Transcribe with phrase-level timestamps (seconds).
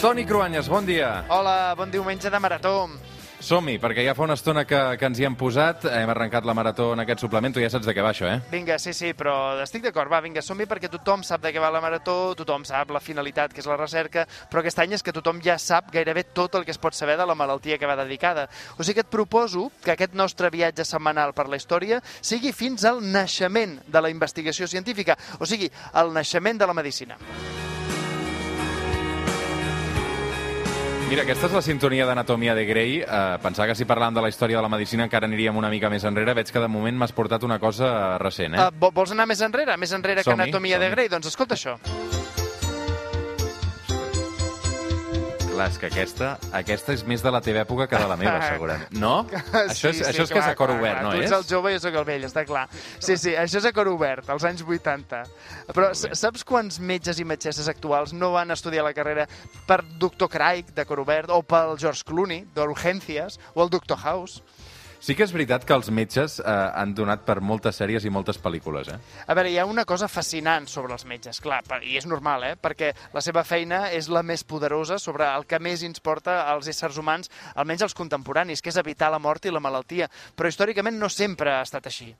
[0.00, 1.26] Toni Cruanyes, bon dia.
[1.28, 2.88] Hola, bon diumenge de marató.
[3.44, 6.54] Som-hi, perquè ja fa una estona que, que ens hi hem posat, hem arrencat la
[6.56, 8.38] marató en aquest suplement, tu ja saps de què va això, eh?
[8.48, 11.68] Vinga, sí, sí, però estic d'acord, va, vinga, som-hi perquè tothom sap de què va
[11.72, 15.12] la marató, tothom sap la finalitat, que és la recerca, però aquest any és que
[15.12, 18.00] tothom ja sap gairebé tot el que es pot saber de la malaltia que va
[18.00, 18.48] dedicada.
[18.78, 22.88] O sigui que et proposo que aquest nostre viatge setmanal per la història sigui fins
[22.88, 27.20] al naixement de la investigació científica, o sigui, el naixement de la medicina.
[31.10, 33.00] Mira, aquesta és la sintonia d'Anatomia de Grey.
[33.02, 35.90] Uh, pensava que si parlàvem de la història de la medicina encara aniríem una mica
[35.90, 36.36] més enrere.
[36.38, 37.90] Veig que de moment m'has portat una cosa
[38.22, 38.68] recent, eh?
[38.70, 39.74] Uh, vols anar més enrere?
[39.74, 41.10] Més enrere que Anatomia de Grey?
[41.10, 41.80] Doncs escolta això.
[45.50, 48.36] Clar, és que aquesta, aquesta és més de la teva època que de la meva,
[48.52, 48.92] segurament.
[49.02, 49.14] No?
[49.30, 51.02] Sí, això és, sí, això és clar, que és a cor clar, obert, clar.
[51.04, 51.26] no tu és?
[51.26, 52.62] ets el jove i jo sóc el vell, està clar.
[52.98, 55.20] Sí, sí, això és a cor obert, als anys 80.
[55.74, 59.26] Però saps quants metges i metgesses actuals no van estudiar la carrera
[59.66, 60.30] per Dr.
[60.30, 63.98] Craig, de cor obert, o pel George Clooney, d'Urgències, o el Dr.
[64.04, 64.44] House?
[65.00, 66.44] Sí que és veritat que els metges eh,
[66.76, 68.98] han donat per moltes sèries i moltes pel·lícules, eh?
[69.26, 72.58] A veure, hi ha una cosa fascinant sobre els metges, clar, i és normal, eh?
[72.60, 76.68] perquè la seva feina és la més poderosa sobre el que més ens porta als
[76.68, 80.10] éssers humans, almenys els contemporanis, que és evitar la mort i la malaltia.
[80.36, 82.12] Però històricament no sempre ha estat així.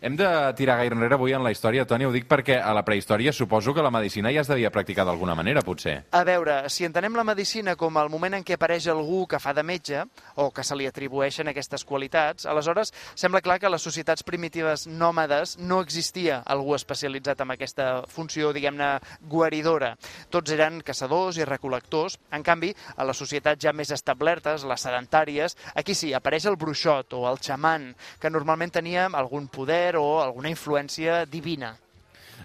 [0.00, 2.84] Hem de tirar gaire enrere avui en la història, Toni, ho dic perquè a la
[2.86, 5.96] prehistòria suposo que la medicina ja es devia practicar d'alguna manera, potser.
[6.14, 9.50] A veure, si entenem la medicina com el moment en què apareix algú que fa
[9.56, 10.04] de metge,
[10.38, 14.86] o que se li atribueixen aquestes qualitats, aleshores sembla clar que a les societats primitives
[14.86, 18.92] nòmades no existia algú especialitzat en aquesta funció, diguem-ne,
[19.26, 19.96] guaridora.
[20.30, 22.20] Tots eren caçadors i recol·lectors.
[22.30, 27.18] En canvi, a les societats ja més establertes, les sedentàries, aquí sí, apareix el bruixot
[27.18, 27.90] o el xaman,
[28.22, 31.76] que normalment tenia algun poder o alguna influència divina.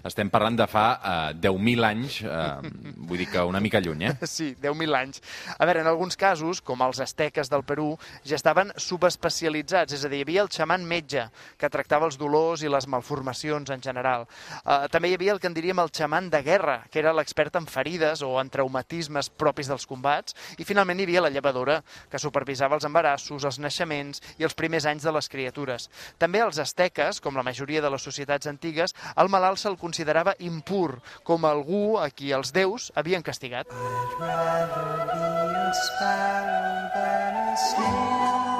[0.04, 2.72] Estem parlant de fa eh, 10.000 anys, eh,
[3.08, 4.12] vull dir que una mica lluny, eh?
[4.34, 5.22] Sí, 10.000 anys.
[5.56, 7.94] A veure, en alguns casos, com els asteques del Perú,
[8.28, 11.24] ja estaven subespecialitzats, és a dir, hi havia el xaman metge,
[11.56, 14.26] que tractava els dolors i les malformacions en general.
[14.60, 17.56] Uh, també hi havia el que en diríem el xaman de guerra, que era l'expert
[17.56, 21.78] en ferides o en traumatismes propis dels combats, i finalment hi havia la llevadora,
[22.12, 25.88] que supervisava els embarassos, els naixements i els primers anys de les criatures.
[26.20, 29.93] També als asteques, com la majoria de les societats antigues, el malalt se'l considerava
[30.40, 33.70] impur, com algú a qui els déus havien castigat.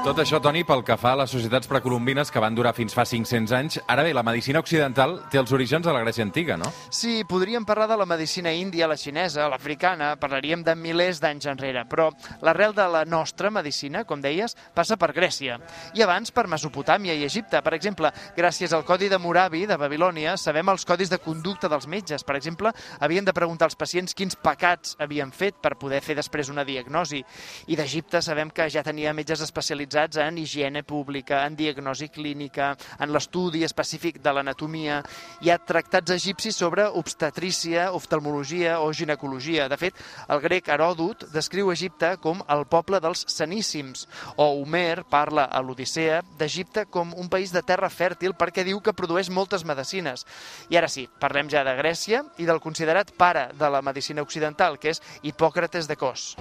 [0.04, 3.06] Tot això, Toni, pel que fa a les societats precolombines que van durar fins fa
[3.08, 3.78] 500 anys.
[3.88, 6.68] Ara bé, la medicina occidental té els orígens a la Grècia antiga, no?
[6.92, 11.86] Sí, podríem parlar de la medicina índia, la xinesa, l'africana, parlaríem de milers d'anys enrere,
[11.88, 12.10] però
[12.44, 15.56] l'arrel de la nostra medicina, com deies, passa per Grècia.
[15.96, 17.64] I abans per Mesopotàmia i Egipte.
[17.64, 21.88] Per exemple, gràcies al Codi de Moravi de Babilònia, sabem els codis de conducta dels
[21.88, 22.26] metges.
[22.28, 26.52] Per exemple, havien de preguntar als pacients quins pecats havien fet per poder fer després
[26.52, 27.24] una diagnosi.
[27.72, 33.12] I d'Egipte sabem que ja tenia metges especialitzats en higiene pública, en diagnosi clínica, en
[33.14, 35.00] l'estudi específic de l'anatomia.
[35.40, 39.68] Hi ha tractats egipcis sobre obstetrícia, oftalmologia o ginecologia.
[39.68, 39.94] De fet,
[40.28, 46.22] el grec Heròdot descriu Egipte com el poble dels saníssims, o Homer parla a l'Odissea
[46.38, 50.26] d'Egipte com un país de terra fèrtil perquè diu que produeix moltes medicines.
[50.70, 54.78] I ara sí, parlem ja de Grècia i del considerat pare de la medicina occidental,
[54.78, 56.34] que és Hipòcrates de Cos.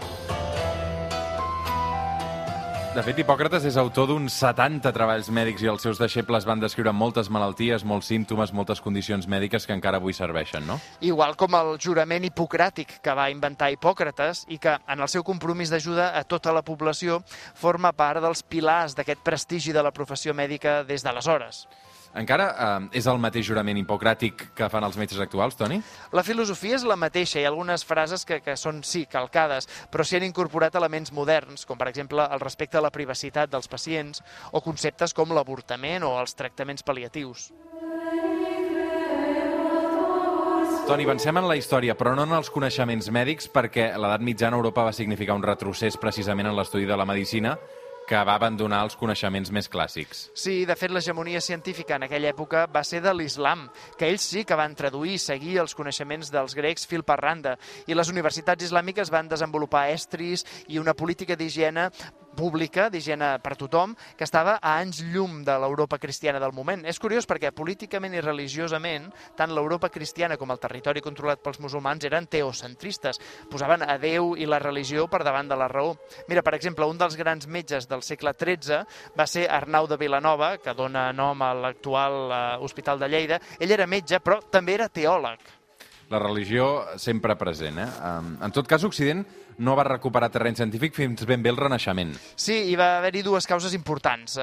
[2.94, 6.92] De fet, Hipòcrates és autor d'uns 70 treballs mèdics i els seus deixebles van descriure
[6.94, 10.76] moltes malalties, molts símptomes, moltes condicions mèdiques que encara avui serveixen, no?
[11.02, 15.74] Igual com el jurament hipocràtic que va inventar Hipòcrates i que, en el seu compromís
[15.74, 17.24] d'ajuda a tota la població,
[17.58, 21.64] forma part dels pilars d'aquest prestigi de la professió mèdica des d'aleshores.
[22.14, 25.80] Encara eh, és el mateix jurament hipocràtic que fan els metges actuals, Toni?
[26.14, 30.06] La filosofia és la mateixa, hi ha algunes frases que, que són, sí, calcades, però
[30.06, 34.22] s'hi han incorporat elements moderns, com per exemple el respecte a la privacitat dels pacients
[34.52, 37.50] o conceptes com l'avortament o els tractaments pal·liatius.
[40.84, 44.60] Toni, avancem en la història, però no en els coneixements mèdics, perquè l'edat mitjana a
[44.60, 47.56] Europa va significar un retrocés precisament en l'estudi de la medicina,
[48.08, 50.28] que va abandonar els coneixements més clàssics.
[50.36, 53.68] Sí, de fet, l'hegemonia científica en aquella època va ser de l'islam,
[54.00, 57.56] que ells sí que van traduir i seguir els coneixements dels grecs fil per randa,
[57.88, 61.90] i les universitats islàmiques van desenvolupar estris i una política d'higiene
[62.36, 66.86] pública, d'higiene per tothom, que estava a anys llum de l'Europa cristiana del moment.
[66.90, 72.06] És curiós perquè políticament i religiosament, tant l'Europa cristiana com el territori controlat pels musulmans
[72.10, 73.20] eren teocentristes,
[73.52, 75.96] posaven a Déu i la religió per davant de la raó.
[76.28, 78.84] Mira, per exemple, un dels grans metges del segle XIII
[79.18, 83.42] va ser Arnau de Vilanova, que dona nom a l'actual eh, Hospital de Lleida.
[83.60, 85.60] Ell era metge, però també era teòleg.
[86.14, 87.80] la religió sempre present.
[87.80, 87.88] Eh?
[88.46, 89.24] En tot cas, Occident
[89.58, 92.16] no va recuperar terreny científic fins ben bé el Renaixement.
[92.36, 94.40] Sí, hi va haver-hi dues causes importants.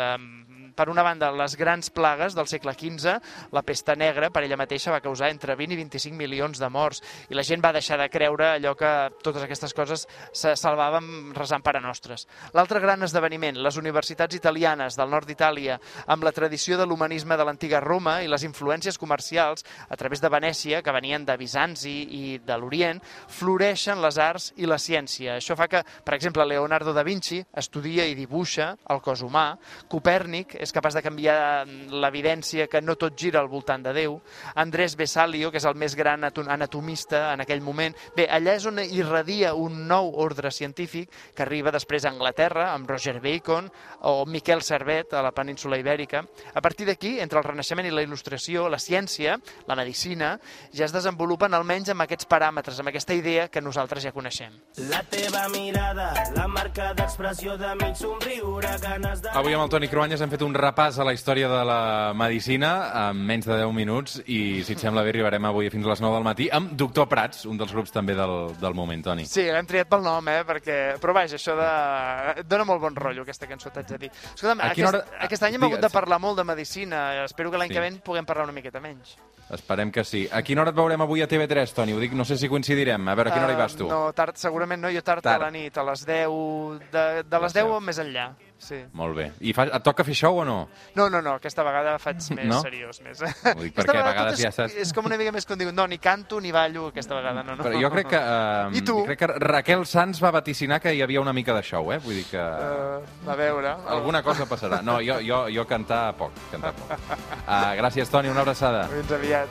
[0.76, 3.17] Per una banda, les grans plagues del segle XV,
[3.52, 7.02] la pesta negra, per ella mateixa, va causar entre 20 i 25 milions de morts,
[7.28, 8.93] i la gent va deixar de creure allò que
[9.25, 12.26] totes aquestes coses se salvaven resant pare nostres.
[12.56, 17.46] L'altre gran esdeveniment, les universitats italianes del nord d'Itàlia, amb la tradició de l'humanisme de
[17.46, 22.38] l'antiga Roma i les influències comercials a través de Venècia, que venien de Bizanci i
[22.44, 25.37] de l'Orient, floreixen les arts i la ciència.
[25.38, 29.55] Això fa que, per exemple, Leonardo da Vinci estudia i dibuixa el cos humà,
[29.90, 34.18] Copèrnic és capaç de canviar l'evidència que no tot gira al voltant de Déu,
[34.60, 37.96] Andrés Besalio, que és el més gran anatomista en aquell moment.
[38.16, 42.88] Bé, allà és on irradia un nou ordre científic que arriba després a Anglaterra, amb
[42.90, 43.70] Roger Bacon
[44.06, 46.24] o Miquel Servet a la península Ibèrica.
[46.54, 50.34] A partir d'aquí, entre el Renaixement i la Il·lustració, la ciència, la medicina,
[50.76, 54.52] ja es desenvolupen almenys amb aquests paràmetres, amb aquesta idea que nosaltres ja coneixem.
[54.90, 59.32] La teva mirada, la marca d'expressió de mig somriure, ganes de...
[59.40, 61.81] Avui amb el Toni Cruanyes hem fet un repàs a la història de la
[62.17, 62.70] medicina
[63.06, 66.02] en menys de 10 minuts i, si et sembla bé, arribarem avui fins a les
[66.05, 69.26] 9 del matí amb Doctor Prats, un dels grups també del, del moment, Toni.
[69.29, 70.41] Sí, l'hem triat pel nom, eh?
[70.49, 70.79] Perquè...
[71.02, 72.44] Però vaja, això de...
[72.50, 74.12] dona molt bon rotllo, aquesta cançó, t'haig de dir.
[74.35, 75.05] Escolta'm, aquest, hora...
[75.26, 77.03] aquest any hem hagut de parlar molt de medicina.
[77.25, 77.79] Espero que l'any sí.
[77.79, 79.17] que ve puguem parlar una miqueta menys.
[79.50, 80.26] Esperem que sí.
[80.31, 81.96] A quina hora et veurem avui a TV3, Toni?
[81.96, 83.08] Ho dic, no sé si coincidirem.
[83.11, 83.88] A veure, a quina hora hi vas tu?
[83.88, 85.43] Uh, no, tard, segurament no, jo tard, tard.
[85.43, 88.31] a la nit, a les 10, de, de les 10 o més enllà.
[88.60, 88.76] Sí.
[88.92, 89.26] Molt bé.
[89.40, 90.56] I fa, et toca fer show o no?
[90.94, 92.60] No, no, no, aquesta vegada faig més no?
[92.60, 93.00] seriós.
[93.04, 93.22] Més.
[93.24, 94.76] Ho dic perquè a vegades és, ja saps...
[94.84, 97.64] És com una mica més dic, no, ni canto ni ballo aquesta vegada, no, no.
[97.64, 98.20] Però jo crec que...
[98.20, 98.98] Uh, I tu?
[99.08, 101.98] Crec que Raquel Sanz va vaticinar que hi havia una mica de show, eh?
[102.04, 102.40] Vull dir que...
[102.40, 103.74] Uh, a veure...
[103.96, 104.82] Alguna cosa passarà.
[104.84, 106.92] No, jo, jo, jo cantar poc, cantar poc.
[106.92, 108.84] Uh, gràcies, Toni, una abraçada.
[108.92, 109.48] Fins aviat.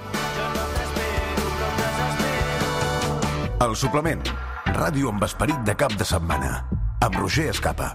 [3.66, 4.24] El suplement.
[4.78, 6.62] Ràdio amb esperit de cap de setmana.
[7.04, 7.92] Amb Roger Escapa.